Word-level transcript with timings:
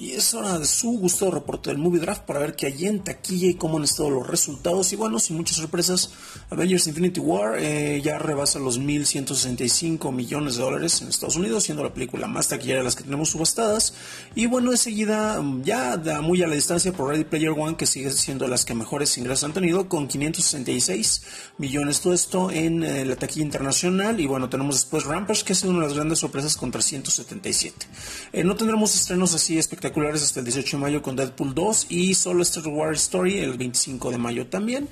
Y 0.00 0.12
es 0.12 0.32
hora 0.32 0.58
de 0.58 0.64
su 0.64 0.92
gustado 0.92 1.30
reporte 1.30 1.68
del 1.68 1.78
Movie 1.78 2.00
Draft 2.00 2.22
para 2.22 2.40
ver 2.40 2.56
qué 2.56 2.64
hay 2.64 2.86
en 2.86 3.04
taquilla 3.04 3.48
y 3.48 3.54
cómo 3.54 3.76
han 3.76 3.84
estado 3.84 4.08
los 4.08 4.26
resultados. 4.26 4.90
Y 4.94 4.96
bueno, 4.96 5.18
sin 5.18 5.36
muchas 5.36 5.58
sorpresas, 5.58 6.10
Avengers 6.48 6.86
Infinity 6.86 7.20
War 7.20 7.58
eh, 7.58 8.00
ya 8.02 8.18
rebasa 8.18 8.58
los 8.58 8.80
1.165 8.80 10.10
millones 10.10 10.56
de 10.56 10.62
dólares 10.62 11.02
en 11.02 11.08
Estados 11.08 11.36
Unidos, 11.36 11.64
siendo 11.64 11.84
la 11.84 11.92
película 11.92 12.26
más 12.26 12.48
taquillera 12.48 12.78
de 12.78 12.84
las 12.84 12.96
que 12.96 13.04
tenemos 13.04 13.28
subastadas. 13.28 13.92
Y 14.34 14.46
bueno, 14.46 14.72
es 14.72 14.80
seguida 14.80 15.44
ya 15.62 15.98
da 15.98 16.22
muy 16.22 16.42
a 16.42 16.46
la 16.46 16.54
distancia 16.54 16.94
por 16.94 17.10
Ready 17.10 17.24
Player 17.24 17.50
One, 17.50 17.76
que 17.76 17.84
sigue 17.84 18.10
siendo 18.10 18.48
las 18.48 18.64
que 18.64 18.74
mejores 18.74 19.18
ingresos 19.18 19.44
han 19.44 19.52
tenido, 19.52 19.86
con 19.90 20.08
566 20.08 21.22
millones. 21.58 22.00
Todo 22.00 22.14
esto 22.14 22.50
en 22.50 22.84
eh, 22.84 23.04
la 23.04 23.16
taquilla 23.16 23.44
internacional. 23.44 24.18
Y 24.18 24.26
bueno, 24.26 24.48
tenemos 24.48 24.76
después 24.76 25.04
Rampage, 25.04 25.44
que 25.44 25.52
ha 25.52 25.56
sido 25.56 25.72
una 25.72 25.80
de 25.80 25.88
las 25.88 25.94
grandes 25.94 26.20
sorpresas 26.20 26.56
con 26.56 26.70
377. 26.70 27.86
Eh, 28.32 28.44
no 28.44 28.56
tendremos 28.56 28.94
estrenos 28.94 29.34
así 29.34 29.58
espectaculares 29.58 29.89
hasta 29.98 30.40
el 30.40 30.46
18 30.46 30.76
de 30.76 30.80
mayo 30.80 31.02
con 31.02 31.16
Deadpool 31.16 31.54
2 31.54 31.86
y 31.90 32.14
solo 32.14 32.42
Star 32.42 32.66
Wars 32.68 33.02
Story 33.02 33.38
el 33.38 33.56
25 33.56 34.10
de 34.10 34.18
mayo 34.18 34.46
también. 34.46 34.88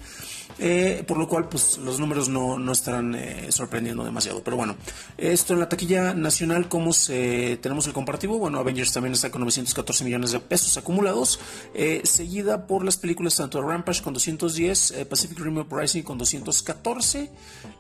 Eh, 0.61 1.05
por 1.07 1.19
lo 1.19 1.29
cual 1.29 1.49
pues 1.49 1.79
los 1.79 2.01
números 2.01 2.29
no, 2.29 2.59
no 2.59 2.73
estarán 2.73 3.15
eh, 3.15 3.47
sorprendiendo 3.51 4.05
demasiado. 4.05 4.43
Pero 4.43 4.57
bueno, 4.57 4.77
esto 5.17 5.55
en 5.55 5.61
la 5.61 5.69
taquilla 5.69 6.15
nacional, 6.15 6.69
¿cómo 6.69 6.93
se, 6.93 7.59
tenemos 7.63 7.87
el 7.87 7.93
comparativo? 7.93 8.39
Bueno, 8.39 8.59
Avengers 8.59 8.93
también 8.93 9.13
está 9.13 9.31
con 9.31 9.41
914 9.43 10.05
millones 10.05 10.33
de 10.33 10.41
pesos 10.41 10.77
acumulados, 10.77 11.39
eh, 11.75 12.01
seguida 12.05 12.67
por 12.67 12.85
las 12.85 12.97
películas 12.97 13.37
tanto 13.37 13.63
Rampage 13.63 14.03
con 14.03 14.15
210, 14.15 15.07
Pacific 15.09 15.39
Rim 15.39 15.59
Uprising 15.59 16.03
con 16.03 16.19
214 16.19 17.31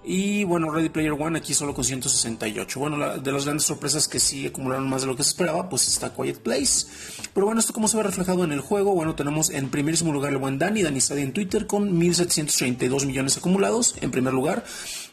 y 0.04 0.44
bueno, 0.44 0.70
Ready 0.70 0.88
Player 0.88 1.12
One 1.12 1.38
aquí 1.38 1.54
solo 1.54 1.74
con 1.74 1.84
168. 1.84 2.78
Bueno, 2.78 3.18
de 3.18 3.32
las 3.32 3.44
grandes 3.44 3.66
sorpresas 3.66 4.06
que 4.06 4.20
sí 4.20 4.46
acumularon 4.46 4.88
más 4.88 5.02
de 5.02 5.08
lo 5.08 5.16
que 5.16 5.24
se 5.24 5.30
esperaba, 5.30 5.68
pues 5.68 5.88
está 5.88 6.14
Quiet 6.14 6.38
Place. 6.38 6.86
Pero 7.34 7.46
bueno, 7.46 7.60
esto 7.60 7.72
cómo 7.72 7.88
se 7.88 7.96
ve 7.96 8.04
reflejado 8.04 8.44
en 8.44 8.52
el 8.52 8.60
juego, 8.60 8.94
bueno, 8.94 9.14
tenemos 9.14 9.50
en 9.50 9.68
primerísimo 9.68 10.12
lugar 10.12 10.32
el 10.32 10.38
buen 10.38 10.58
Danny, 10.58 10.82
Danny 10.82 11.00
Sadi 11.00 11.22
en 11.22 11.32
Twitter 11.32 11.66
con 11.66 11.98
1730 11.98 12.67
32 12.76 13.06
millones 13.06 13.36
acumulados 13.36 13.94
en 14.00 14.10
primer 14.10 14.34
lugar. 14.34 14.64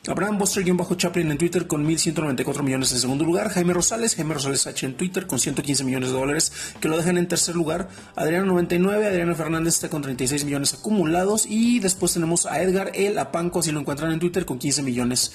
Abraham 0.08 0.38
Buster-Chaplin 0.38 1.32
en 1.32 1.38
Twitter 1.38 1.68
con 1.68 1.86
1.194 1.86 2.62
millones 2.62 2.92
en 2.92 3.00
segundo 3.00 3.26
lugar. 3.26 3.50
Jaime 3.50 3.74
Rosales, 3.74 4.16
Jaime 4.16 4.34
Rosales 4.36 4.68
H 4.68 4.86
en 4.86 4.96
Twitter 4.96 5.26
con 5.26 5.40
115 5.40 5.84
millones 5.84 6.10
de 6.10 6.16
dólares 6.16 6.52
que 6.80 6.88
lo 6.88 6.98
dejan 6.98 7.18
en 7.18 7.28
tercer 7.28 7.56
lugar. 7.56 7.90
Adriano 8.16 8.46
99, 8.46 9.08
Adriano 9.08 9.36
Fernández 9.36 9.76
está 9.76 9.90
con 9.90 10.02
36 10.02 10.46
millones 10.46 10.74
acumulados. 10.74 11.46
Y 11.48 11.80
después 11.80 12.14
tenemos 12.14 12.46
a 12.46 12.62
Edgar 12.62 12.92
El 12.94 13.18
Apanco, 13.18 13.64
si 13.64 13.72
lo 13.72 13.80
encuentran 13.80 14.12
en 14.12 14.20
Twitter, 14.20 14.46
con 14.46 14.60
15 14.60 14.84
millones. 14.84 15.32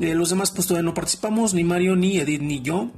Eh, 0.00 0.14
los 0.14 0.30
demás 0.30 0.50
pues 0.50 0.66
todavía 0.66 0.84
no 0.84 0.94
participamos, 0.94 1.54
ni 1.54 1.64
Mario, 1.64 1.94
ni 1.94 2.18
Edith, 2.18 2.40
ni 2.40 2.62
yo. 2.62 2.90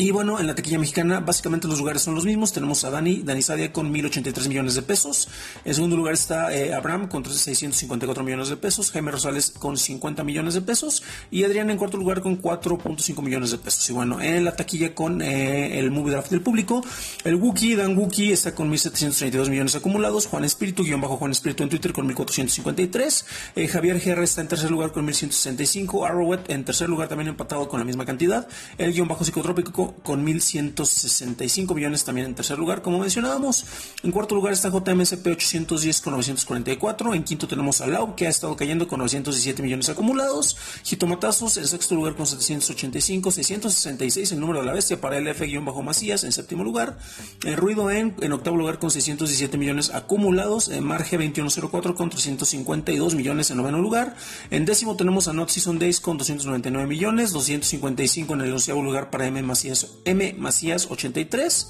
Y 0.00 0.12
bueno, 0.12 0.38
en 0.38 0.46
la 0.46 0.54
taquilla 0.54 0.78
mexicana 0.78 1.18
básicamente 1.18 1.66
los 1.66 1.80
lugares 1.80 2.02
son 2.02 2.14
los 2.14 2.24
mismos. 2.24 2.52
Tenemos 2.52 2.84
a 2.84 2.90
Dani, 2.90 3.22
Dani 3.24 3.42
Sadia 3.42 3.72
con 3.72 3.92
1.083 3.92 4.46
millones 4.46 4.76
de 4.76 4.82
pesos. 4.82 5.28
En 5.64 5.74
segundo 5.74 5.96
lugar 5.96 6.14
está 6.14 6.54
eh, 6.54 6.72
Abraham 6.72 7.08
con 7.08 7.24
654 7.24 8.22
millones 8.22 8.48
de 8.48 8.56
pesos. 8.56 8.92
Jaime 8.92 9.10
Rosales 9.10 9.50
con 9.50 9.76
50 9.76 10.22
millones 10.22 10.54
de 10.54 10.60
pesos. 10.60 11.02
Y 11.32 11.42
Adrián 11.42 11.68
en 11.70 11.78
cuarto 11.78 11.96
lugar 11.96 12.22
con 12.22 12.40
4.5 12.40 13.20
millones 13.24 13.50
de 13.50 13.58
pesos. 13.58 13.90
Y 13.90 13.92
bueno, 13.92 14.20
en 14.20 14.44
la 14.44 14.54
taquilla 14.54 14.94
con 14.94 15.20
eh, 15.20 15.80
el 15.80 15.90
movie 15.90 16.12
draft 16.12 16.30
del 16.30 16.42
público, 16.42 16.84
el 17.24 17.34
Wookie, 17.34 17.74
Dan 17.74 17.98
Wookie 17.98 18.30
está 18.30 18.54
con 18.54 18.70
1.732 18.72 19.50
millones 19.50 19.74
acumulados. 19.74 20.26
Juan 20.26 20.44
Espíritu, 20.44 20.84
guion 20.84 21.00
bajo 21.00 21.16
Juan 21.16 21.32
Espíritu 21.32 21.64
en 21.64 21.70
Twitter 21.70 21.92
con 21.92 22.08
1.453. 22.08 23.24
Eh, 23.56 23.66
Javier 23.66 23.98
Guerra 23.98 24.22
está 24.22 24.42
en 24.42 24.46
tercer 24.46 24.70
lugar 24.70 24.92
con 24.92 25.08
1.165. 25.08 26.08
Arrowet 26.08 26.48
en 26.50 26.64
tercer 26.64 26.88
lugar 26.88 27.08
también 27.08 27.26
empatado 27.26 27.68
con 27.68 27.80
la 27.80 27.84
misma 27.84 28.06
cantidad. 28.06 28.46
El 28.78 28.92
guion 28.92 29.08
bajo 29.08 29.24
psicotrópico 29.24 29.87
con 30.02 30.26
1.165 30.26 31.74
millones 31.74 32.04
también 32.04 32.26
en 32.26 32.34
tercer 32.34 32.58
lugar, 32.58 32.82
como 32.82 32.98
mencionábamos. 32.98 33.64
En 34.02 34.12
cuarto 34.12 34.34
lugar 34.34 34.52
está 34.52 34.68
JMSP 34.68 35.26
810 35.26 36.00
con 36.00 36.12
944. 36.14 37.14
En 37.14 37.24
quinto 37.24 37.48
tenemos 37.48 37.80
a 37.80 37.86
Lau, 37.86 38.14
que 38.14 38.26
ha 38.26 38.30
estado 38.30 38.56
cayendo 38.56 38.88
con 38.88 38.98
917 39.00 39.62
millones 39.62 39.88
acumulados. 39.88 40.56
Jitomatazos 40.84 41.56
en 41.56 41.66
sexto 41.66 41.94
lugar 41.94 42.14
con 42.14 42.26
785, 42.26 43.30
666 43.30 44.32
el 44.32 44.40
número 44.40 44.60
de 44.60 44.66
la 44.66 44.72
bestia 44.72 45.00
para 45.00 45.18
el 45.18 45.26
F-Macías 45.28 46.24
en 46.24 46.32
séptimo 46.32 46.64
lugar. 46.64 46.98
El 47.44 47.56
Ruido 47.56 47.90
en, 47.90 48.14
en 48.20 48.32
octavo 48.32 48.56
lugar 48.56 48.78
con 48.78 48.90
617 48.90 49.58
millones 49.58 49.90
acumulados. 49.94 50.68
En 50.68 50.84
Marge 50.84 51.16
2104 51.16 51.94
con 51.94 52.10
352 52.10 53.14
millones 53.14 53.50
en 53.50 53.56
noveno 53.56 53.78
lugar. 53.78 54.16
En 54.50 54.64
décimo 54.64 54.96
tenemos 54.96 55.28
a 55.28 55.32
Not 55.32 55.50
Season 55.50 55.78
Days 55.78 56.00
con 56.00 56.18
299 56.18 56.86
millones, 56.86 57.32
255 57.32 58.34
en 58.34 58.40
el 58.40 58.52
onceavo 58.52 58.82
lugar 58.82 59.10
para 59.10 59.26
M 59.26 59.42
Macías 59.68 59.98
M. 60.04 60.34
Macías 60.38 60.90
83 60.90 61.68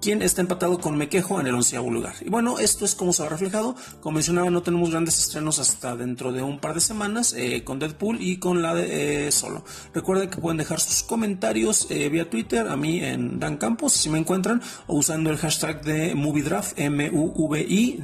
quien 0.00 0.22
está 0.22 0.40
empatado 0.40 0.78
con 0.78 0.96
Mequejo 0.96 1.38
en 1.40 1.46
el 1.46 1.54
onceavo 1.54 1.90
lugar. 1.90 2.14
Y 2.20 2.28
bueno, 2.28 2.58
esto 2.58 2.84
es 2.84 2.94
como 2.94 3.14
se 3.14 3.22
ha 3.24 3.28
reflejado. 3.30 3.74
Como 4.00 4.14
mencionaba, 4.14 4.50
no 4.50 4.62
tenemos 4.62 4.90
grandes 4.90 5.18
estrenos 5.18 5.58
hasta 5.58 5.96
dentro 5.96 6.32
de 6.32 6.42
un 6.42 6.58
par 6.60 6.74
de 6.74 6.80
semanas 6.80 7.32
eh, 7.32 7.64
con 7.64 7.78
Deadpool 7.78 8.20
y 8.20 8.36
con 8.36 8.60
la 8.62 8.74
de 8.74 9.28
eh, 9.28 9.32
Solo. 9.32 9.64
Recuerden 9.94 10.28
que 10.28 10.36
pueden 10.38 10.58
dejar 10.58 10.80
sus 10.80 11.02
comentarios 11.02 11.86
eh, 11.90 12.08
vía 12.08 12.28
Twitter, 12.30 12.68
a 12.68 12.76
mí 12.76 13.02
en 13.02 13.40
Dan 13.40 13.56
Campos, 13.56 13.94
si 13.94 14.10
me 14.10 14.18
encuentran, 14.18 14.60
o 14.86 14.96
usando 14.96 15.30
el 15.30 15.38
hashtag 15.38 15.82
de 15.82 16.14
MovieDraft, 16.14 16.78
M-U-V-I-D-R-A-F-T. 16.78 18.02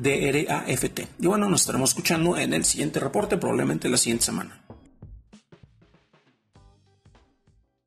Y 1.21 1.27
bueno, 1.27 1.49
nos 1.49 1.61
estaremos 1.61 1.91
escuchando 1.91 2.39
en 2.39 2.55
el 2.55 2.65
siguiente 2.65 3.01
reporte, 3.01 3.37
probablemente 3.37 3.89
la 3.89 3.99
siguiente 3.99 4.25
semana. 4.25 4.62